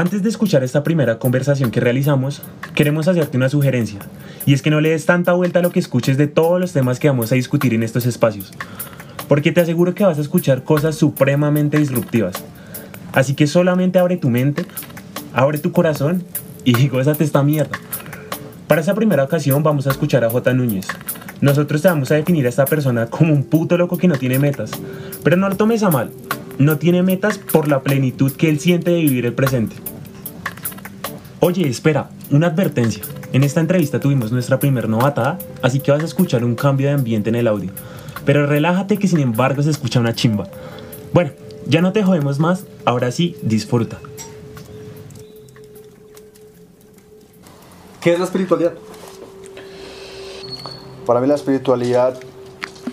[0.00, 2.40] Antes de escuchar esta primera conversación que realizamos,
[2.74, 3.98] queremos hacerte una sugerencia,
[4.46, 6.72] y es que no le des tanta vuelta a lo que escuches de todos los
[6.72, 8.50] temas que vamos a discutir en estos espacios,
[9.28, 12.32] porque te aseguro que vas a escuchar cosas supremamente disruptivas.
[13.12, 14.64] Así que solamente abre tu mente,
[15.34, 16.24] abre tu corazón
[16.64, 17.78] y gózate esta mierda.
[18.68, 20.54] Para esa primera ocasión vamos a escuchar a J.
[20.54, 20.86] Núñez.
[21.42, 24.38] Nosotros te vamos a definir a esta persona como un puto loco que no tiene
[24.38, 24.70] metas,
[25.22, 26.10] pero no lo tomes a mal,
[26.56, 29.76] no tiene metas por la plenitud que él siente de vivir el presente.
[31.42, 33.02] Oye, espera, una advertencia.
[33.32, 36.92] En esta entrevista tuvimos nuestra primer novatada, así que vas a escuchar un cambio de
[36.92, 37.70] ambiente en el audio.
[38.26, 40.48] Pero relájate que sin embargo se escucha una chimba.
[41.14, 41.30] Bueno,
[41.66, 43.98] ya no te jodemos más, ahora sí, disfruta.
[48.02, 48.74] ¿Qué es la espiritualidad?
[51.06, 52.20] Para mí la espiritualidad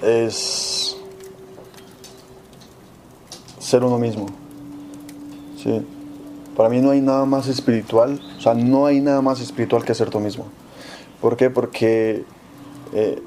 [0.02, 0.96] es
[3.60, 4.28] ser uno mismo.
[5.62, 5.86] Sí.
[6.56, 9.94] Para mí no hay nada más espiritual, o sea, no hay nada más espiritual que
[9.94, 10.46] ser tú mismo.
[11.22, 11.50] ¿Por qué?
[11.50, 12.24] Porque
[12.94, 13.22] eh,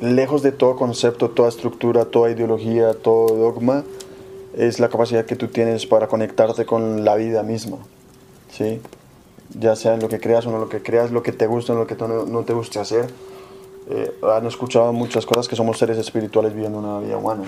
[0.00, 3.84] lejos de todo concepto, toda estructura, toda ideología, todo dogma,
[4.56, 7.78] es la capacidad que tú tienes para conectarte con la vida misma.
[8.50, 8.80] ¿sí?
[9.58, 11.72] Ya sea en lo que creas o no lo que creas, lo que te gusta
[11.72, 13.06] o lo que no, no te guste hacer.
[13.90, 17.44] Eh, han escuchado muchas cosas que somos seres espirituales viviendo una vida humana.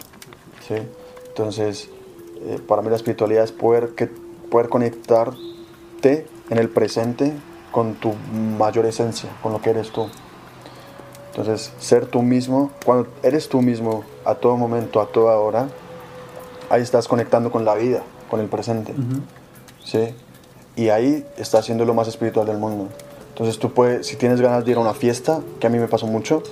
[0.67, 0.75] ¿sí?
[1.29, 1.89] Entonces,
[2.43, 4.09] eh, para mí la espiritualidad es poder, que,
[4.51, 7.33] poder conectarte en el presente
[7.73, 8.15] con tu
[8.59, 10.09] mayor esencia, con lo que eres tú.
[11.31, 15.69] Entonces, ser tú mismo, cuando eres tú mismo a todo momento, a toda hora,
[16.71, 18.95] ahí estás conectando con la vida, con el presente.
[19.85, 20.15] ¿sí?
[20.77, 22.89] Y ahí estás siendo lo más espiritual del mundo.
[23.29, 25.89] Entonces tú puedes, si tienes ganas de ir a una fiesta, que a mí me
[25.89, 26.43] pasó mucho,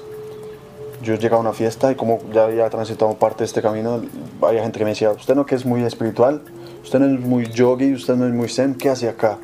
[1.02, 4.02] yo llegaba a una fiesta y como ya había transitado parte de este camino,
[4.42, 6.42] había gente que me decía, usted no que es muy espiritual,
[6.82, 9.38] usted no es muy yogi, usted no es muy zen, ¿qué hace acá?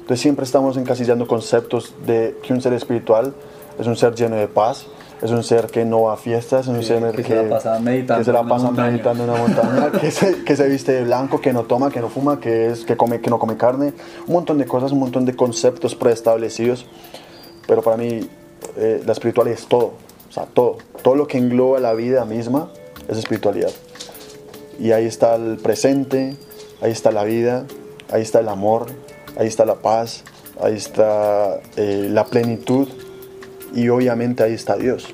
[0.00, 3.34] Entonces siempre estamos encasillando conceptos de que un ser espiritual
[3.78, 4.86] es un ser lleno de paz,
[5.22, 7.78] es un ser que no va a fiestas, es un ser que, se la pasa
[7.78, 10.92] meditando, que se la en pasa meditando en una montaña, que, se, que se viste
[10.92, 13.56] de blanco, que no toma, que no fuma, que, es, que, come, que no come
[13.56, 13.92] carne,
[14.26, 16.86] un montón de cosas, un montón de conceptos preestablecidos,
[17.66, 18.28] pero para mí
[18.76, 19.92] eh, la espiritualidad es todo,
[20.28, 22.70] o sea, todo, todo lo que engloba la vida misma
[23.08, 23.70] es espiritualidad.
[24.78, 26.36] Y ahí está el presente,
[26.80, 27.66] ahí está la vida,
[28.10, 28.86] ahí está el amor,
[29.36, 30.24] ahí está la paz,
[30.62, 32.88] ahí está eh, la plenitud
[33.74, 35.06] y obviamente ahí está Dios.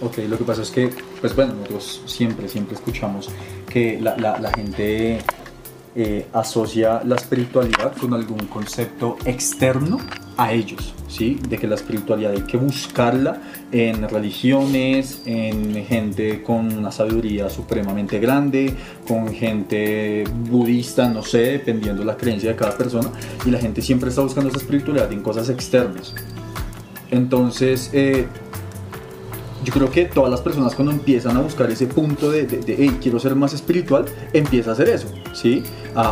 [0.00, 3.30] Ok, lo que pasa es que, pues bueno, nosotros siempre, siempre escuchamos
[3.68, 5.20] que la, gente
[5.94, 9.98] eh, asocia la espiritualidad con algún concepto externo
[10.36, 11.38] a ellos, ¿sí?
[11.48, 13.40] De que la espiritualidad hay que buscarla
[13.72, 18.74] en religiones, en gente con una sabiduría supremamente grande,
[19.08, 23.10] con gente budista, no sé, dependiendo de la creencia de cada persona,
[23.44, 26.14] y la gente siempre está buscando esa espiritualidad en cosas externas.
[27.10, 28.26] Entonces, eh,
[29.66, 32.76] yo creo que todas las personas cuando empiezan a buscar ese punto de, de, de,
[32.78, 35.64] "Hey, quiero ser más espiritual, empieza a hacer eso, ¿sí?
[35.96, 36.02] A,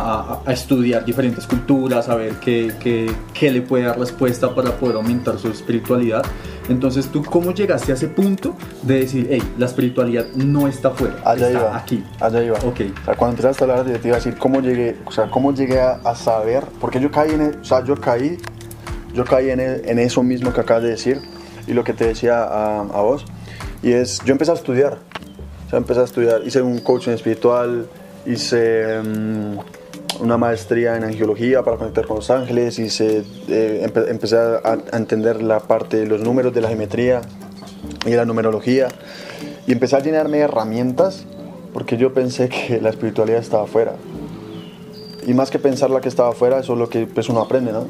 [0.43, 4.71] a- a estudiar diferentes culturas, a ver qué, qué, qué le puede dar respuesta para
[4.77, 6.21] poder aumentar su espiritualidad.
[6.67, 11.15] Entonces, ¿tú cómo llegaste a ese punto de decir, hey, la espiritualidad no está afuera,
[11.23, 11.77] Allá está iba.
[11.77, 12.03] aquí?
[12.19, 12.57] Allá iba.
[12.57, 12.81] Ok.
[13.01, 15.29] O sea, cuando empezaste a hablar, yo te iba a decir cómo llegué, o sea,
[15.31, 18.37] cómo llegué a, a saber, porque yo caí en, e- o sea, yo caí,
[19.13, 21.21] yo caí en, e- en eso mismo que acabas de decir
[21.67, 23.25] y lo que te decía a, a vos,
[23.85, 24.97] y es, yo empecé a estudiar,
[25.67, 27.85] o sea, empecé a estudiar, hice un coaching espiritual,
[28.25, 29.57] hice mm,
[30.23, 34.97] una maestría en angiología para conectar con los ángeles, hice, eh, empe- empecé a, a
[34.97, 37.21] entender la parte de los números de la geometría
[38.05, 38.87] y la numerología
[39.67, 41.25] y empecé a llenarme de herramientas
[41.73, 43.93] porque yo pensé que la espiritualidad estaba afuera.
[45.27, 47.71] Y más que pensar la que estaba afuera, eso es lo que pues, uno aprende,
[47.73, 47.87] ¿no?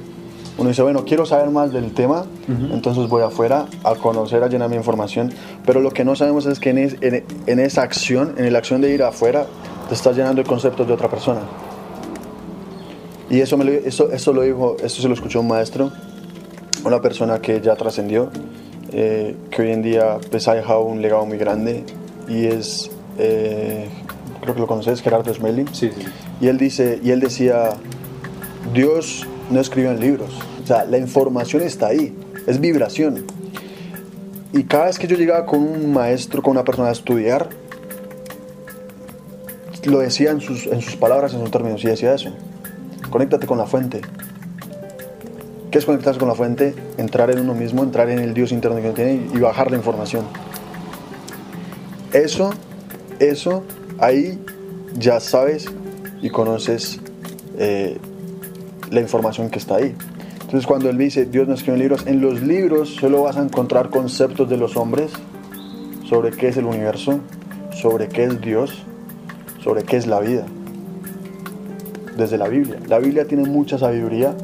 [0.58, 2.26] Uno dice, bueno, quiero saber más del tema,
[2.72, 5.34] entonces voy afuera a conocer, a llenarme de información,
[5.66, 8.60] pero lo que no sabemos es que en, es- en- en esa acción, en la
[8.60, 9.48] acción de ir afuera,
[9.90, 11.42] te estás llenando de conceptos de otra persona.
[13.30, 15.92] Y eso, me lo, eso, eso lo dijo, eso se lo escuchó un maestro,
[16.86, 18.30] una persona que ya trascendió,
[18.94, 21.84] eh, que hoy en día pues, ha dejado un legado muy grande
[22.30, 23.90] y es, eh,
[24.42, 25.68] creo que lo conoces, Gerardo Smelling.
[25.74, 26.06] Sí, sí.
[26.40, 27.72] Y él, dice, y él decía,
[28.74, 30.32] Dios no escribió en libros,
[30.64, 32.16] o sea, la información está ahí,
[32.48, 33.26] es vibración.
[34.54, 37.50] Y cada vez que yo llegaba con un maestro, con una persona a estudiar,
[39.84, 42.32] lo decía en sus, en sus palabras, en sus términos, y decía eso,
[43.10, 44.02] conéctate con la fuente.
[45.72, 46.74] ¿Qué es conectarse con la fuente?
[46.98, 49.78] Entrar en uno mismo, entrar en el Dios interno que uno tiene y bajar la
[49.78, 50.26] información.
[52.14, 52.52] Eso,
[53.20, 53.64] eso,
[54.00, 54.40] ahí
[54.98, 55.68] ya sabes
[56.22, 57.02] y conoces
[57.58, 57.98] eh,
[58.92, 59.96] la información que está ahí.
[60.42, 63.90] Entonces cuando él dice, Dios no escribe libros, en los libros solo vas a encontrar
[63.90, 65.12] conceptos de los hombres
[66.08, 67.20] sobre qué es el universo,
[67.72, 68.84] sobre qué es Dios,
[69.64, 70.46] sobre qué es la vida.
[72.16, 72.80] Desde la Biblia.
[72.88, 74.36] La Biblia tiene mucha sabiduría,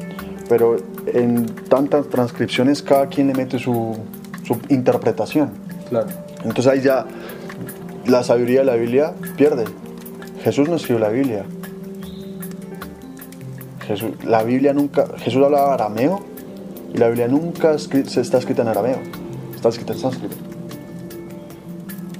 [0.48, 3.96] pero en tantas transcripciones cada quien le mete su,
[4.44, 5.50] su interpretación.
[5.88, 6.08] Claro.
[6.44, 7.06] Entonces ahí ya
[8.06, 9.64] la sabiduría de la Biblia pierde.
[10.42, 11.44] Jesús no escribió la Biblia.
[13.86, 16.20] Jesús, la Biblia nunca, Jesús hablaba arameo
[16.94, 18.98] y la Biblia nunca escri- se está escrita en arameo,
[19.54, 20.36] está escrita en sánscrito.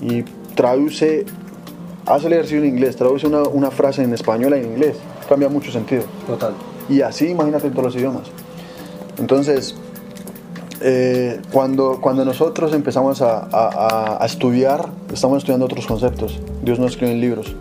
[0.01, 0.23] Y
[0.55, 1.25] traduce,
[2.07, 4.97] hace el ejercicio en inglés, traduce una, una frase en español en inglés,
[5.29, 6.03] cambia mucho sentido.
[6.27, 6.55] Total.
[6.89, 8.25] Y así imagínate en todos los idiomas.
[9.19, 9.77] Entonces,
[10.81, 13.47] eh, cuando, cuando nosotros empezamos a, a-
[14.19, 16.41] a- a estudiar, estamos estudiando otros conceptos.
[16.65, 17.55] Dios no escribe en libros.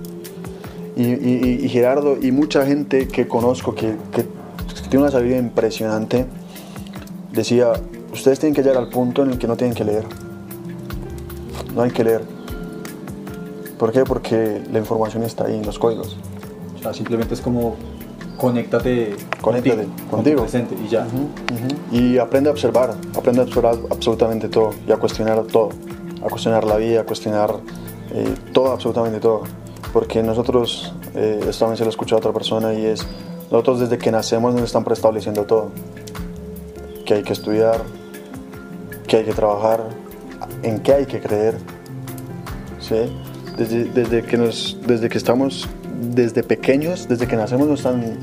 [0.95, 4.25] Y, y- y- y Gerardo y mucha gente que conozco que, que
[4.89, 6.25] tiene una sabiduría impresionante,
[7.31, 7.71] decía,
[8.11, 10.03] ustedes tienen que llegar al punto en el que no tienen que leer.
[11.75, 12.21] No hay que leer.
[13.79, 14.03] ¿Por qué?
[14.03, 16.17] Porque la información está ahí en los códigos.
[16.77, 17.75] O sea, simplemente es como
[18.37, 20.41] conéctate, Conéctate contigo, con tu contigo.
[20.41, 21.05] presente y ya.
[21.07, 21.95] Ujú.
[21.95, 25.69] Y aprende a observar, aprende a observar absolutamente todo y a cuestionar todo,
[26.25, 27.51] a cuestionar la vida, a cuestionar
[28.13, 29.43] eh, todo, absolutamente todo.
[29.93, 33.05] Porque nosotros, eh, esto también se lo he escuchado a otra persona y es,
[33.51, 35.69] nosotros desde que nacemos nos están preestableciendo todo.
[37.05, 37.81] Que hay que estudiar,
[39.07, 39.83] que hay que trabajar,
[40.63, 41.57] en qué hay que creer.
[42.79, 43.11] ¿sí?
[43.57, 45.67] Desde, desde, que nos, desde que estamos,
[45.99, 48.17] desde pequeños, desde que nacemos nos están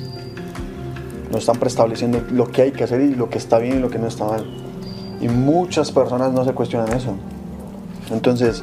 [1.30, 3.90] nos están preestableciendo lo que hay que hacer y lo que está bien y lo
[3.90, 4.46] que no está mal.
[5.20, 7.14] Y muchas personas no se cuestionan eso.
[8.10, 8.62] Entonces,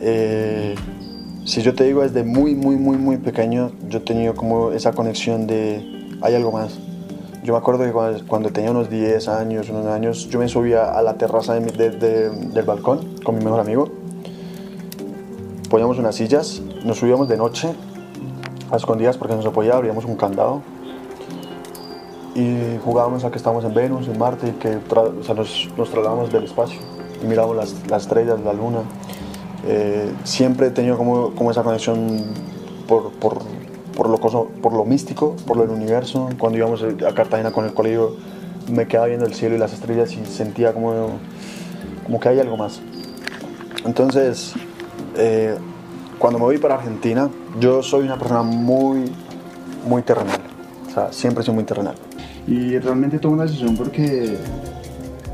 [0.00, 0.74] eh,
[1.44, 4.92] si yo te digo desde muy, muy, muy, muy pequeño, yo he tenido como esa
[4.92, 6.78] conexión de hay algo más.
[7.42, 10.92] Yo me acuerdo que cuando, cuando tenía unos 10 años, unos años, yo me subía
[10.96, 13.88] a la terraza de mi- de- de- del balcón con mi mejor amigo.
[15.68, 17.72] Poníamos unas sillas, nos subíamos de noche
[18.70, 20.62] a escondidas porque no se podía, abríamos un candado
[22.34, 25.90] y jugábamos a que estábamos en Venus, en Marte, y que o sea, nos, nos
[25.90, 26.78] trasladábamos del espacio
[27.22, 28.80] y mirábamos las, las estrellas, la luna.
[29.66, 32.24] Eh, siempre he tenido como, como esa conexión
[32.88, 33.38] por, por,
[33.96, 36.28] por, lo coso- por lo místico, por lo del universo.
[36.38, 38.16] Cuando íbamos a Cartagena con el colegio,
[38.70, 41.10] me quedaba viendo el cielo y las estrellas y sentía como,
[42.04, 42.80] como que hay algo más.
[43.84, 44.54] Entonces,
[45.16, 45.56] eh,
[46.18, 47.28] cuando me voy para Argentina,
[47.60, 49.12] yo soy una persona muy,
[49.88, 50.40] muy terrenal.
[50.88, 51.94] O sea, siempre soy muy terrenal.
[52.46, 54.36] Y realmente tomé una decisión porque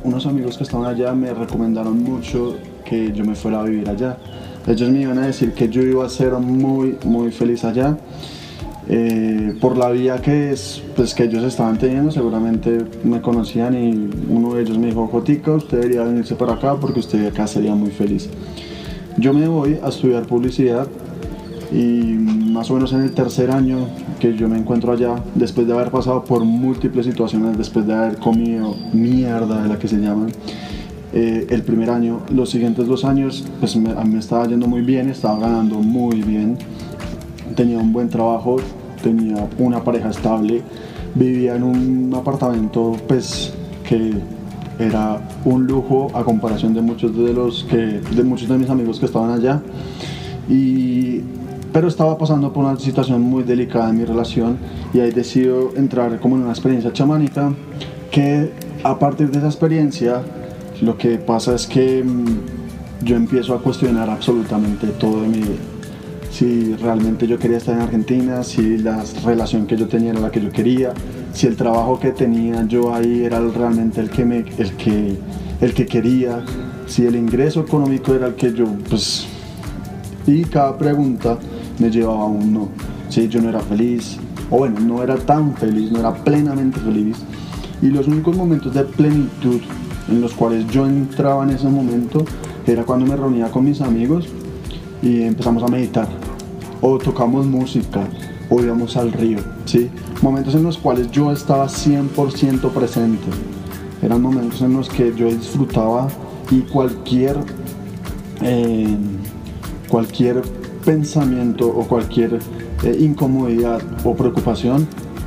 [0.04, 2.56] unos amigos que estaban allá me recomendaron mucho
[2.88, 4.16] que yo me fuera a vivir allá.
[4.66, 7.96] Ellos me iban a decir que yo iba a ser muy, muy feliz allá.
[8.90, 14.10] Eh, por la vía que, es, pues, que ellos estaban teniendo, seguramente me conocían y
[14.30, 17.74] uno de ellos me dijo, Jotica, usted debería venirse para acá porque usted acá sería
[17.74, 18.30] muy feliz.
[19.18, 20.86] Yo me voy a estudiar publicidad
[21.70, 23.88] y más o menos en el tercer año
[24.20, 28.16] que yo me encuentro allá, después de haber pasado por múltiples situaciones, después de haber
[28.16, 30.30] comido mierda de la que se llaman,
[31.12, 34.66] eh, el primer año, los siguientes dos años, pues me, a mí me estaba yendo
[34.66, 36.58] muy bien, estaba ganando muy bien,
[37.54, 38.56] tenía un buen trabajo,
[39.02, 40.62] tenía una pareja estable,
[41.14, 43.52] vivía en un apartamento pues
[43.88, 44.12] que
[44.78, 49.00] era un lujo a comparación de muchos de los que de muchos de mis amigos
[49.00, 49.60] que estaban allá.
[50.48, 51.22] Y
[51.72, 54.56] pero estaba pasando por una situación muy delicada en mi relación
[54.94, 57.52] y ahí decido entrar como en una experiencia chamánica
[58.10, 58.50] que
[58.82, 60.22] a partir de esa experiencia
[60.80, 65.56] lo que pasa es que mm, yo empiezo a cuestionar absolutamente todo de mi vida
[66.30, 70.30] si realmente yo quería estar en Argentina, si la relación que yo tenía era la
[70.30, 70.92] que yo quería,
[71.32, 75.16] si el trabajo que tenía yo ahí era realmente el que, me, el que,
[75.60, 76.44] el que quería,
[76.86, 79.26] si el ingreso económico era el que yo, pues...
[80.26, 81.38] Y cada pregunta
[81.78, 82.68] me llevaba a un no.
[83.08, 84.18] Si yo no era feliz,
[84.50, 87.16] o bueno, no era tan feliz, no era plenamente feliz.
[87.80, 89.60] Y los únicos momentos de plenitud
[90.08, 92.24] en los cuales yo entraba en ese momento
[92.66, 94.28] era cuando me reunía con mis amigos
[95.02, 96.08] y empezamos a meditar
[96.80, 98.06] o tocamos música
[98.50, 99.90] o íbamos al río, ¿sí?
[100.22, 103.26] Momentos en los cuales yo estaba 100% presente.
[104.00, 106.08] Eran momentos en los que yo disfrutaba
[106.50, 107.36] y cualquier,
[108.42, 108.96] eh,
[109.88, 110.42] cualquier
[110.84, 112.38] pensamiento o cualquier
[112.84, 114.86] eh, incomodidad o preocupación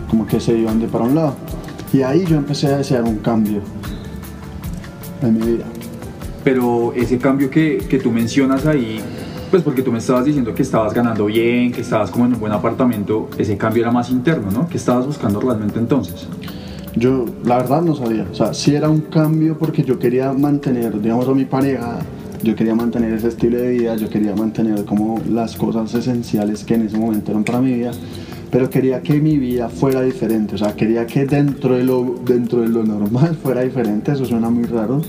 [0.10, 1.36] como que se iban de para un lado.
[1.94, 3.62] Y ahí yo empecé a desear un cambio
[5.22, 5.66] en mi vida.
[6.44, 9.00] Pero ese cambio que, que tú mencionas ahí,
[9.52, 12.40] Pues porque tú me estabas diciendo que estabas ganando bien, que estabas como en un
[12.40, 14.70] buen apartamento, ese cambio era más interno, ¿no?
[14.70, 16.26] ¿Qué estabas buscando realmente entonces?
[16.96, 18.26] Yo, la verdad, no sabía.
[18.32, 22.00] O sea, sí era un cambio porque yo quería mantener, digamos, a mi pareja,
[22.42, 26.76] yo quería mantener ese estilo de vida, yo quería mantener como las cosas esenciales que
[26.76, 27.92] en ese momento eran para mi vida,
[28.52, 30.56] pero quería que mi vida fuera diferente.
[30.56, 34.12] O sea, quería que dentro de lo, dentro de lo normal fuera diferente.
[34.12, 35.02] Eso suena muy raro.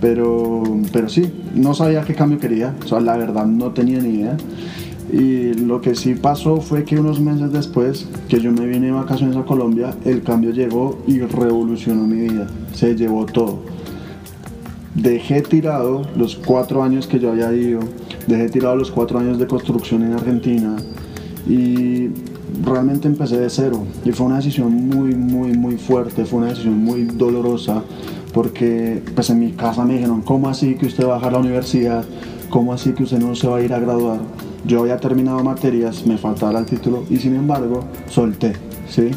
[0.00, 0.62] Pero,
[0.92, 4.36] pero sí, no sabía qué cambio quería, o sea, la verdad no tenía ni idea.
[5.10, 8.92] Y lo que sí pasó fue que unos meses después que yo me vine de
[8.92, 13.60] vacaciones a Colombia, el cambio llegó y revolucionó mi vida, se llevó todo.
[14.94, 17.80] Dejé tirado los cuatro años que yo había ido,
[18.26, 20.76] dejé tirado los cuatro años de construcción en Argentina
[21.48, 22.10] y
[22.62, 23.84] realmente empecé de cero.
[24.04, 27.82] Y fue una decisión muy, muy, muy fuerte, fue una decisión muy dolorosa
[28.32, 31.38] porque pues en mi casa me dijeron, ¿cómo así que usted va a dejar la
[31.38, 32.04] universidad?
[32.50, 34.18] ¿Cómo así que usted no se va a ir a graduar?
[34.66, 38.54] Yo había terminado materias, me faltaba el título y sin embargo solté,
[38.88, 39.10] ¿sí?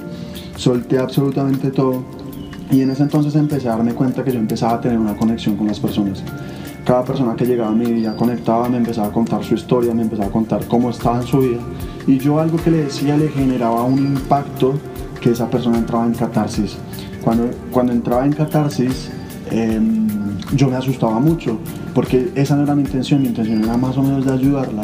[0.55, 2.03] Solté absolutamente todo
[2.69, 5.55] y en ese entonces empecé a darme cuenta que yo empezaba a tener una conexión
[5.55, 6.23] con las personas.
[6.87, 10.03] Cada persona que llegaba a mi vida conectaba, me empezaba a contar su historia, me
[10.03, 11.59] empezaba a contar cómo estaba en su vida
[12.07, 14.73] y yo algo que le decía le generaba un impacto
[15.19, 16.77] que esa persona entraba en catarsis.
[17.21, 19.11] Cuando, cuando entraba en catarsis,
[19.51, 20.07] em,
[20.55, 21.57] yo me asustaba mucho,
[21.93, 24.83] porque esa no era mi intención, mi intención era más o menos de ayudarla.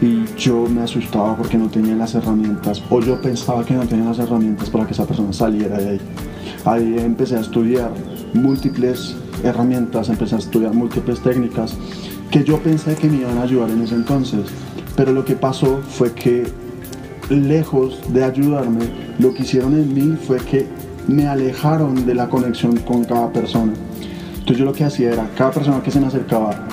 [0.00, 4.06] Y yo me asustaba porque no tenía las herramientas, o yo pensaba que no tenía
[4.06, 6.00] las herramientas para que esa persona saliera de ahí.
[6.64, 7.90] Ahí empecé a estudiar
[8.32, 11.74] múltiples herramientas, empecé a estudiar múltiples técnicas
[12.30, 14.46] que yo pensé que me iban a ayudar en ese entonces.
[14.96, 16.46] Pero lo que pasó fue que
[17.28, 18.86] lejos de ayudarme,
[19.18, 20.66] lo que hicieron en mí fue que
[21.08, 23.72] me alejaron de la conexión con cada persona.
[24.32, 26.66] Entonces yo lo que hacía era, cada persona que se me acercaba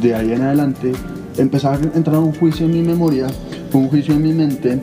[0.00, 0.92] de ahí en adelante,
[1.36, 3.26] empezaba a entrar un juicio en mi memoria,
[3.72, 4.82] un juicio en mi mente,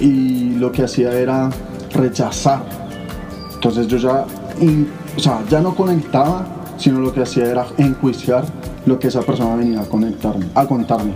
[0.00, 1.50] y lo que hacía era
[1.92, 2.62] rechazar.
[3.54, 4.26] Entonces yo ya,
[5.16, 8.44] o sea, ya no conectaba, sino lo que hacía era enjuiciar
[8.86, 11.12] lo que esa persona venía a conectarme, a contarme.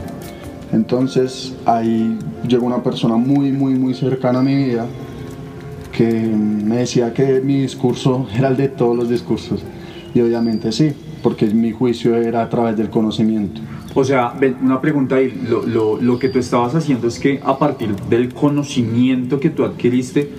[0.72, 4.86] Entonces ahí llegó una persona muy, muy, muy cercana a mi vida
[5.92, 9.62] que me decía que mi discurso era el de todos los discursos.
[10.14, 13.60] Y obviamente sí, porque mi juicio era a través del conocimiento.
[13.94, 17.58] O sea, una pregunta ahí, lo, lo, lo, que tú estabas haciendo es que a
[17.58, 20.30] partir del conocimiento que tú adquiriste,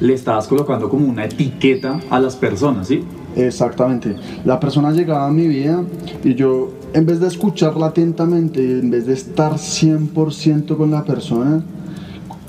[0.00, 3.02] le estabas colocando como una etiqueta a las personas, ¿sí?
[3.36, 4.14] Exactamente.
[4.44, 5.84] La persona llegaba a mi vida
[6.24, 11.62] y yo, en vez de escucharla atentamente, en vez de estar 100% con la persona,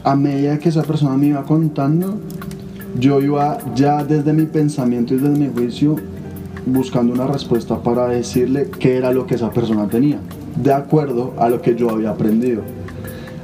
[0.03, 2.18] a medida que esa persona me iba contando,
[3.00, 5.96] yo iba ya desde mi pensamiento y desde mi juicio
[6.65, 10.20] buscando una respuesta para decirle qué era lo que esa persona tenía,
[10.56, 12.62] de acuerdo a lo que yo había aprendido.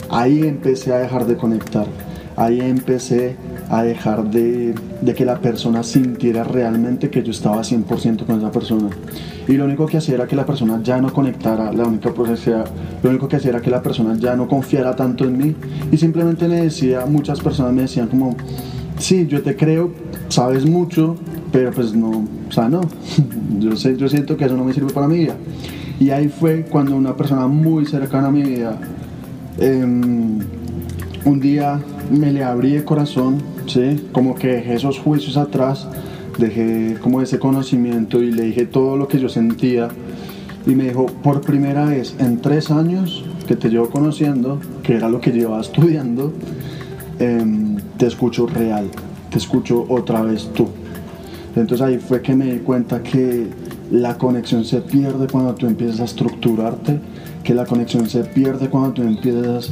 [0.10, 1.88] Ahí empecé a dejar de conectar,
[2.36, 3.36] ahí empecé
[3.70, 4.76] a dejar de,
[5.16, 8.90] que la persona sintiera realmente que yo estaba 100% con esa persona.
[9.48, 13.10] Y lo único que hacía era que la persona ya no conectara, la única lo
[13.10, 15.56] único que hacía era que la persona ya no confiara tanto en mí
[15.92, 18.36] y simplemente me decía, muchas personas me decían como,
[18.98, 19.92] sí, yo te creo,
[20.30, 21.16] sabes mucho,
[21.52, 22.82] pero pues no, o sea, no,
[23.60, 25.36] yo, sé, yo siento que eso no me sirve para mi vida.
[26.00, 28.78] Y ahí fue cuando una persona muy cercana a mi vida,
[29.60, 30.40] em,
[31.24, 31.80] un día
[32.12, 34.08] me le abrí el corazón, ¿sí?
[34.12, 35.88] como que dejé esos juicios atrás,
[36.38, 39.90] dejé como ese conocimiento y le dije todo lo que yo sentía.
[40.68, 45.10] Y me dijo, por primera vez en tres años que te llevo conociendo, que era
[45.10, 46.34] lo que llevaba estudiando,
[47.20, 48.90] Em, te escucho real,
[49.30, 50.68] te escucho otra vez tú.
[51.56, 53.48] Entonces ahí fue que me di cuenta que
[53.90, 57.00] la conexión se pierde cuando tú empiezas a estructurarte,
[57.42, 59.72] que la conexión se pierde cuando tú empiezas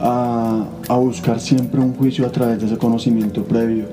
[0.00, 3.86] a, buscar siempre un juicio a través de ese conocimiento previo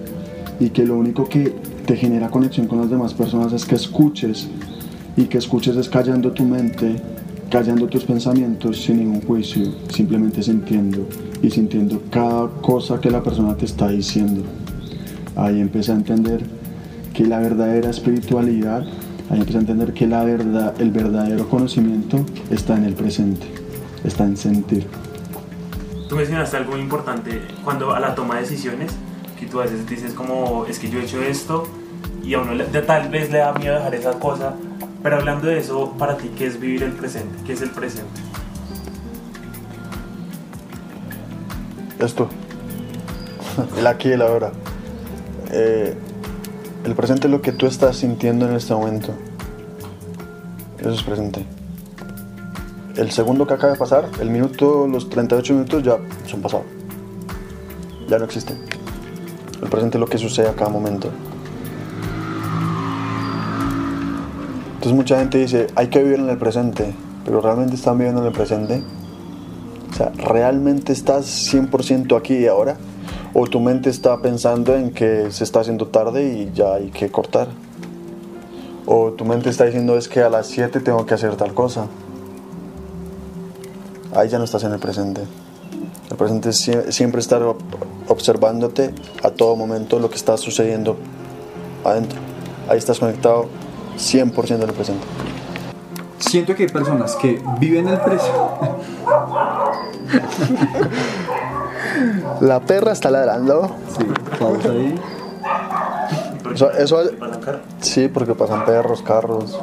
[0.60, 1.54] y que lo único que
[1.86, 4.48] te genera conexión con las demás personas es que escuches
[5.18, 6.96] y que escuches es callando tu mente,
[7.50, 11.08] callando tus pensamientos sin ningún juicio, simplemente sintiendo
[11.42, 14.44] y sintiendo cada cosa que la persona te está diciendo.
[15.36, 16.44] Ahí empecé a entender
[17.14, 18.86] que la verdadera espiritualidad,
[19.30, 23.48] ahí empecé a entender que la verdad, el verdadero conocimiento está en el presente,
[24.04, 24.86] está en sentir.
[26.10, 28.92] Tú mencionaste algo muy importante cuando a la toma de decisiones,
[29.40, 31.68] que tú a veces dices como, es que yo he hecho esto
[32.24, 34.54] y a uno tal vez le da miedo dejar esa cosa,
[35.02, 37.44] pero hablando de eso, para ti, ¿qué es vivir el presente?
[37.46, 38.22] ¿Qué es el presente?
[42.00, 42.28] esto,
[43.78, 44.52] el aquí y el ahora.
[45.52, 45.96] Eh,
[46.84, 49.14] el presente es lo que tú estás sintiendo en este momento.
[50.80, 51.46] Eso es presente.
[52.98, 56.66] El segundo que acaba de pasar, el minuto, los 38 minutos ya son pasados.
[58.08, 58.58] Ya no existen.
[59.62, 61.10] El presente es lo que sucede a cada momento.
[64.76, 66.94] Entonces mucha gente dice, hay que vivir en el presente,
[67.26, 68.84] pero ¿realmente están viviendo en el presente?
[69.92, 72.78] O sea, ¿realmente estás 100% aquí y ahora?
[73.34, 77.10] ¿O tu mente está pensando en que se está haciendo tarde y ya hay que
[77.10, 77.48] cortar?
[78.86, 81.88] ¿O tu mente está diciendo es que a las 7 tengo que hacer tal cosa?
[84.16, 85.22] Ahí ya no estás en el presente.
[86.10, 87.58] El presente es sie- siempre estar ob-
[88.08, 88.94] observándote
[89.24, 90.98] a todo momento lo que está sucediendo
[91.84, 92.20] adentro.
[92.70, 93.48] Ahí estás conectado
[93.98, 95.06] 100% en el presente.
[96.20, 98.40] Siento que hay personas que viven el presente.
[102.42, 103.70] La perra está ladrando.
[103.98, 104.06] Sí,
[104.40, 104.96] pausa ahí.
[106.54, 107.04] Eso, eso-
[107.82, 109.60] sí, porque pasan perros, carros.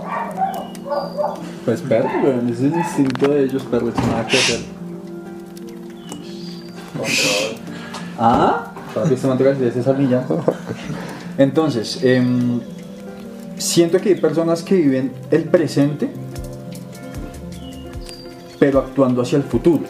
[1.64, 4.60] Pues perro, weón, ese es el instinto de ellos, perro, es nada que hacer.
[8.18, 10.24] Ah, papi, este manto de esa milla.
[11.38, 12.60] Entonces, em,
[13.56, 16.10] siento que hay personas que viven el presente,
[18.58, 19.84] pero actuando hacia el futuro.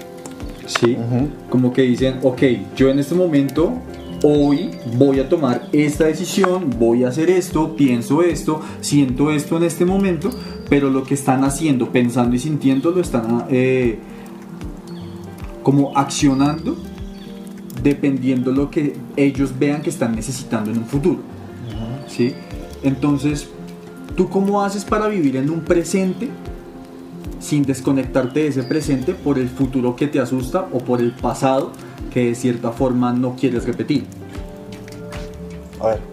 [0.67, 0.97] ¿Sí?
[1.51, 2.43] Como que dicen, ok,
[2.77, 3.73] yo en este momento,
[4.23, 9.65] hoy voy a tomar esta decisión, voy a hacer esto, pienso esto, siento esto en
[9.65, 10.31] este momento,
[10.73, 13.99] pero lo que están haciendo, pensando y sintiendo, lo están eh,
[15.63, 16.79] como accionando
[17.83, 21.19] dependiendo lo que ellos vean que están necesitando en un futuro.
[22.09, 22.33] ¿Sí?
[22.83, 23.51] Entonces,
[24.17, 26.31] ¿tú cómo haces para vivir en un presente
[27.39, 31.73] sin desconectarte de ese presente por el futuro que te asusta o por el pasado
[32.15, 34.07] que de cierta forma no quieres repetir?
[35.83, 36.12] A ver.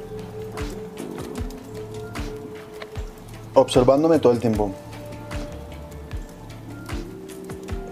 [3.60, 4.72] Observándome todo el tiempo.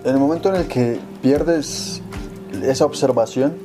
[0.05, 2.01] En el momento en el que pierdes
[2.63, 3.57] esa observación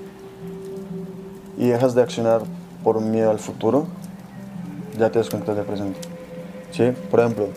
[1.56, 2.42] y dejas de accionar
[2.82, 3.86] por miedo al futuro,
[4.98, 6.00] ya te desconectas del presente.
[6.72, 6.90] ¿Sí?
[7.08, 7.48] Por ejemplo,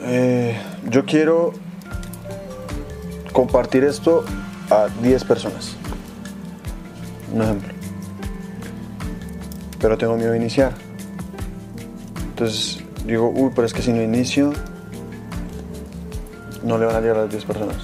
[0.00, 0.60] eh,
[0.90, 1.52] yo quiero
[3.32, 4.24] compartir esto
[4.70, 5.76] a 10 personas.
[7.32, 7.72] Un ejemplo.
[9.78, 10.81] Pero tengo miedo de iniciar.
[12.42, 14.52] Entonces digo, uy, pero es que si no inicio,
[16.64, 17.76] no le van a llegar a las 10 personas.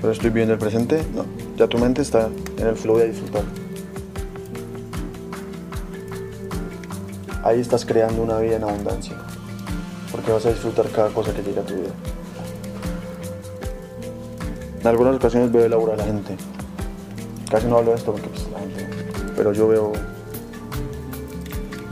[0.00, 1.26] Pero estoy viviendo el presente, no.
[1.58, 3.42] Ya tu mente está en el flow de disfrutar.
[7.44, 9.16] Ahí estás creando una vida en abundancia.
[10.10, 11.90] Porque vas a disfrutar cada cosa que llega a tu vida.
[14.80, 16.38] En algunas ocasiones veo el aura de la gente.
[17.50, 18.88] Casi no hablo de esto porque pues, la gente.
[19.36, 20.15] Pero yo veo.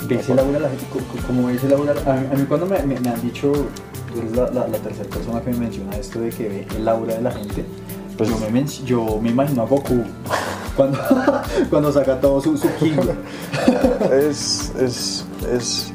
[0.08, 0.84] ¿Ves el aura la gente?
[0.92, 1.92] co- co- ¿Cómo es el aura?
[2.06, 3.52] A mí, a mí cuando me, me- me han dicho,
[4.12, 6.86] tú eres la, la- la tercera persona que me menciona esto de que ve el
[6.88, 7.64] aura de la gente,
[8.18, 10.02] pues yo me, men- yo me imagino a Goku
[10.76, 10.98] cuando,
[11.70, 12.68] cuando saca todo su, su
[14.12, 15.92] es, es, es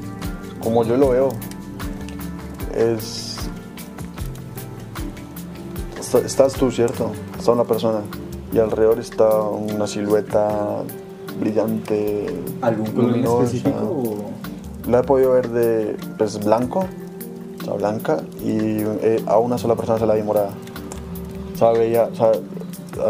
[0.60, 1.30] como yo lo veo.
[2.76, 3.38] Es.
[6.00, 7.12] está- estás tú, ¿cierto?
[7.38, 8.00] Está una persona.
[8.52, 10.50] Y alrededor está una silueta
[11.40, 12.28] brillante.
[12.62, 13.44] ¿Algún color luminosa.
[13.46, 13.78] específico?
[13.86, 16.86] o- La he podido ver de pues, blanco,
[17.62, 18.58] o sea, blanca, y
[19.02, 20.52] eh, a una sola persona se la vi morada.
[21.54, 22.32] O sea, veía, o sea,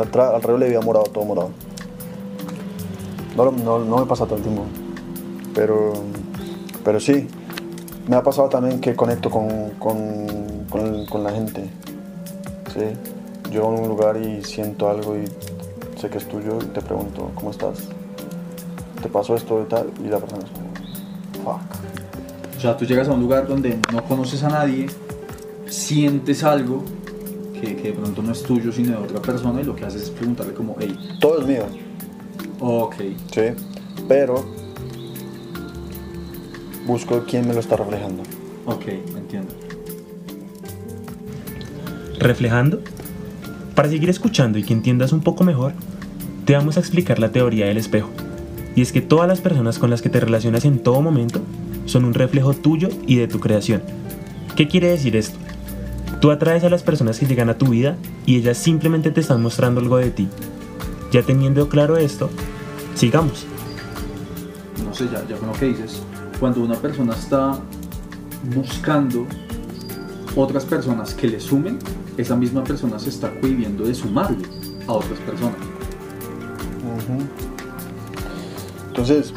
[0.01, 1.49] atra- alrededor le veía morado, todo morado.
[3.37, 4.63] No, no, no me pasa todo el tiempo,
[5.53, 5.93] pero,
[6.83, 7.27] pero sí.
[8.07, 11.69] Me ha pasado también que conecto con, con, con- con la gente.
[12.73, 12.81] ¿sí?
[13.51, 15.25] Llego a un lugar y siento algo y
[15.99, 17.83] sé que es tuyo y te pregunto, ¿cómo estás?
[19.01, 19.91] ¿Te pasó esto y tal?
[20.03, 20.69] Y la persona es como,
[21.43, 21.61] fuck.
[22.57, 24.87] O sea, tú llegas a un lugar donde no conoces a nadie,
[25.67, 26.83] sientes algo
[27.53, 30.03] que, que de pronto no es tuyo sino de otra persona y lo que haces
[30.03, 31.63] es preguntarle como, hey, Todo es mío,
[32.59, 32.95] ok,
[33.31, 33.41] ¿sí?
[34.07, 34.45] Pero
[36.85, 38.23] busco quién me lo está reflejando.
[38.65, 39.53] ok, entiendo.
[42.19, 42.81] Reflejando.
[43.75, 45.71] Para seguir escuchando y que entiendas un poco mejor,
[46.43, 48.09] te vamos a explicar la teoría del espejo.
[48.75, 51.41] Y es que todas las personas con las que te relacionas en todo momento
[51.85, 53.81] son un reflejo tuyo y de tu creación.
[54.55, 55.37] ¿Qué quiere decir esto?
[56.21, 59.41] Tú atraes a las personas que llegan a tu vida y ellas simplemente te están
[59.41, 60.27] mostrando algo de ti.
[61.11, 62.29] Ya teniendo claro esto,
[62.95, 63.45] sigamos.
[64.85, 66.01] no sé, ya, ya con lo que dices,
[66.39, 67.59] cuando una persona está
[68.53, 69.25] buscando
[70.35, 71.79] otras personas que le sumen,
[72.17, 74.45] esa misma persona se está cohibiendo de sumarle
[74.87, 75.68] a otras personas.
[78.99, 79.33] Entonces,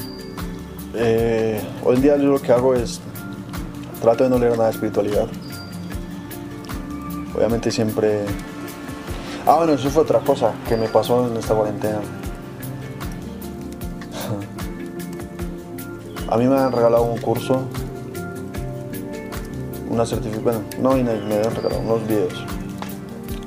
[0.92, 3.00] eh, hoy en día yo lo que hago es
[4.00, 5.28] trato de no leer nada de espiritualidad.
[7.32, 8.24] obviamente siempre...
[9.46, 12.00] Ah, bueno, eso fue otra cosa que me pasó en esta cuarentena.
[16.28, 17.62] A mí me han regalado un curso,
[19.88, 22.34] una certificación, bueno, no, y me habían regalado unos videos.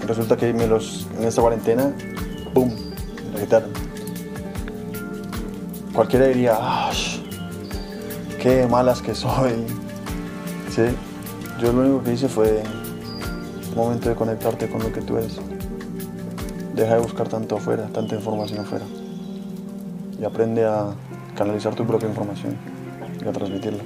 [0.07, 1.91] Resulta que me los, en esta cuarentena,
[2.53, 2.71] ¡pum!,
[3.33, 3.84] me quitaron.
[5.95, 6.91] Cualquiera diría, "Ah,
[8.41, 9.53] qué malas que soy.
[10.69, 10.83] Sí,
[11.61, 12.61] yo lo único que hice fue
[13.71, 15.39] un momento de conectarte con lo que tú eres.
[16.75, 18.83] Deja de buscar tanto afuera, tanta información afuera.
[20.19, 20.93] Y aprende a
[21.37, 22.57] canalizar tu propia información
[23.23, 23.83] y a transmitirla.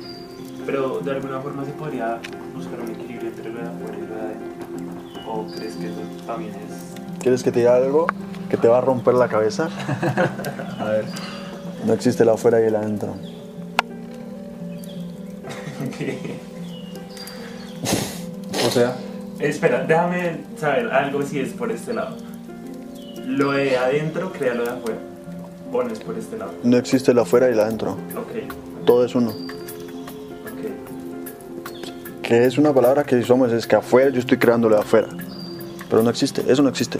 [0.65, 2.17] Pero de alguna forma se podría
[2.55, 5.31] buscar un equilibrio entre lo de afuera y lo de adentro.
[5.31, 7.19] ¿O crees que eso también es.?
[7.19, 8.07] ¿Quieres que te diga algo
[8.49, 9.69] que te va a romper la cabeza?
[10.79, 11.05] A ver.
[11.85, 13.15] No existe el afuera y el adentro.
[18.65, 18.95] O sea,
[19.39, 22.17] Espera, déjame saber algo si es por este lado.
[23.25, 24.99] Lo de adentro crea lo de afuera.
[25.71, 26.51] O no es por este lado.
[26.63, 27.91] No existe el afuera y el adentro.
[27.91, 29.29] Ok, Todo es uno.
[29.29, 29.35] ok.
[32.23, 35.07] Que es una palabra que somos, es que afuera yo estoy creando lo de afuera.
[35.89, 36.99] Pero no existe, eso no existe.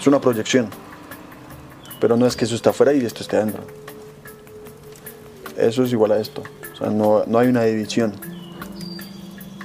[0.00, 0.68] Es una proyección.
[2.00, 3.62] Pero no es que eso esté afuera y esto esté adentro.
[5.56, 6.42] Eso es igual a esto.
[6.74, 8.12] O sea, no, no hay una división.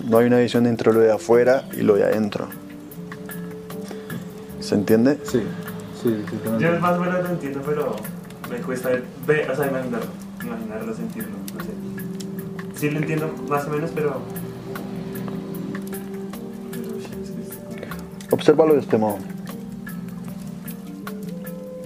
[0.07, 2.47] No hay una división entre lo de afuera y lo de adentro.
[4.59, 5.17] ¿Se entiende?
[5.23, 5.43] sí.
[6.01, 7.95] Sí, sí, Yo más o menos lo entiendo, pero
[8.49, 8.89] me cuesta
[9.27, 10.07] ver, o sea, imaginarlo,
[10.43, 11.69] imaginarlo, sentirlo, no sé.
[12.79, 14.19] Sí lo entiendo más o menos, pero...
[16.71, 18.35] está.
[18.35, 19.19] Obsérvalo de este modo.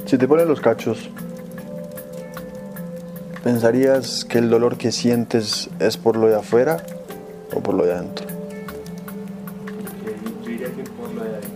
[0.06, 1.10] Si te ponen los cachos,
[3.44, 6.78] ¿pensarías que el dolor que sientes es por lo de afuera
[7.54, 8.28] o por lo de adentro?
[10.06, 11.50] Yo diría que por lo de adentro.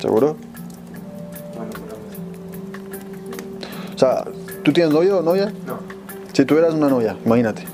[0.00, 0.36] ¿Seguro?
[1.54, 2.06] Bueno, por ahora.
[3.94, 4.24] O sea,
[4.62, 5.52] ¿tú tienes novio o novia?
[5.66, 5.80] No,
[6.32, 7.64] Si tuvieras una novia, imagínate,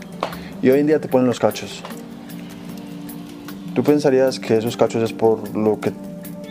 [0.62, 1.85] y hoy en día te ponen los cachos,
[3.73, 5.92] ¿tú pensarías que esos cachos es por lo que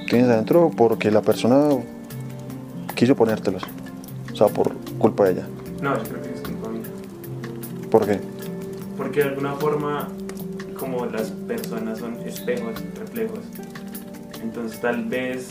[0.10, 1.76] tienes adentro o porque la persona
[2.96, 3.64] quiso ponértelos?
[4.32, 5.48] O sea, por culpa de ella.
[5.82, 6.82] no, yo creo que es culpa mía.
[7.92, 8.20] ¿Por qué?
[8.98, 10.08] Porque de alguna forma,
[10.80, 13.40] como las personas son espejos, reflejos,
[14.42, 15.50] entonces tal vez,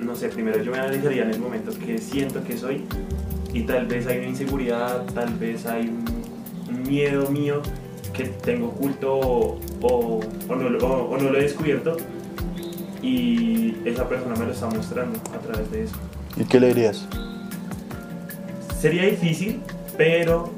[0.00, 2.84] no sé, primero yo me analizaría en el momento que siento que soy
[3.52, 6.18] y tal vez hay una inseguridad, tal vez hay un,
[6.86, 7.60] miedo mío
[8.12, 11.96] que tengo oculto o, o- o no, lo- o- o no lo he descubierto
[13.02, 15.96] y esa persona me lo está mostrando a través de eso.
[16.38, 17.06] ¿Y qué le dirías?
[18.80, 19.60] Sería difícil,
[19.96, 20.50] pero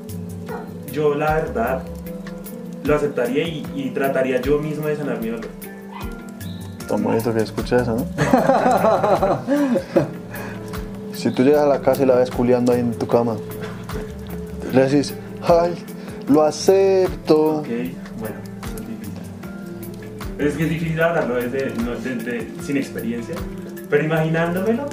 [0.93, 1.83] yo la verdad
[2.85, 5.49] lo aceptaría y, y trataría yo mismo de sanar mi dolor.
[6.89, 8.07] Tan bonito que escucha eso, ¿no?
[11.15, 13.37] si tú llegas a la casa y la ves culiando ahí en tu cama,
[14.73, 15.75] le decís, ay,
[16.29, 17.59] lo acepto.
[17.59, 17.67] Ok,
[18.19, 19.13] bueno, es difícil.
[20.39, 23.37] Es que es difícil hablarlo desde, no, desde- sin experiencia,
[23.89, 24.87] pero imaginándomelo,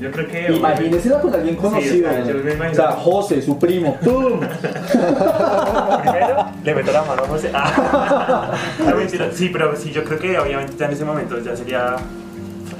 [0.00, 0.52] yo creo que...
[0.52, 2.08] Imagínensela con alguien conocido.
[2.08, 2.52] Sí, yo me ¿no?
[2.54, 2.70] imagino.
[2.70, 3.98] o sea, José, su primo.
[4.02, 4.40] ¡Pum!
[6.02, 7.50] Primero le meto la mano a José.
[7.62, 9.30] Ah, no, mentira.
[9.32, 11.96] Sí, pero sí, yo creo que obviamente ya en ese momento ya sería